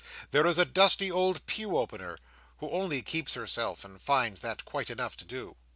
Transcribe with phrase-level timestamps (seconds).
[0.31, 2.17] There is a dusty old pew opener
[2.57, 5.57] who only keeps herself, and finds that quite enough to do.